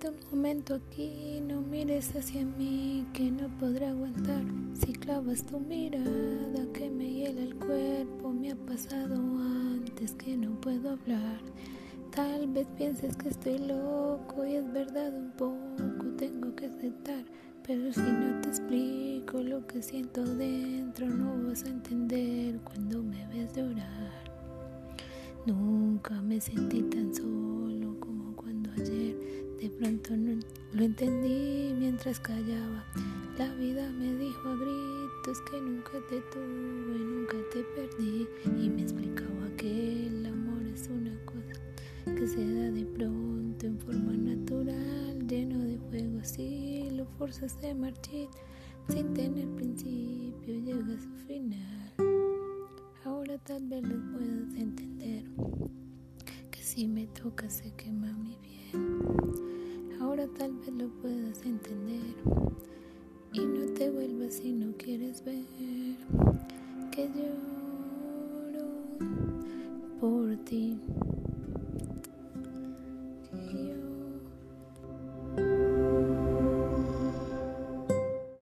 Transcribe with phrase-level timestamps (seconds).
[0.00, 4.42] Un momento aquí, no mires hacia mí, que no podré aguantar.
[4.74, 10.60] Si clavas tu mirada que me hiela el cuerpo, me ha pasado antes que no
[10.60, 11.40] puedo hablar.
[12.10, 17.24] Tal vez pienses que estoy loco y es verdad un poco, tengo que aceptar.
[17.64, 23.24] Pero si no te explico lo que siento dentro, no vas a entender cuando me
[23.28, 24.24] ves llorar.
[25.46, 27.61] Nunca me sentí tan solo
[29.82, 30.14] pronto
[30.74, 32.84] lo entendí mientras callaba.
[33.36, 38.28] La vida me dijo a gritos que nunca te tuve, nunca te perdí.
[38.60, 41.60] Y me explicaba que el amor es una cosa
[42.04, 46.20] que se da de pronto en forma natural, lleno de fuego.
[46.22, 48.28] Si lo forzas a marchar
[48.88, 51.92] sin tener principio, llega a su final.
[53.04, 55.24] Ahora tal vez lo puedas entender,
[56.52, 59.51] que si me toca se quema mi bien.
[60.02, 62.00] Ahora tal vez lo puedas entender
[63.32, 65.44] y no te vuelvas si no quieres ver
[66.90, 68.66] que lloro
[70.00, 70.76] por ti.